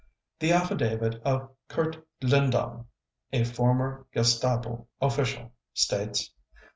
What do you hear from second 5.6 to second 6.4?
states